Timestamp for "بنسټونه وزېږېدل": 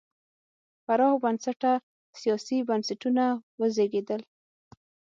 2.69-4.21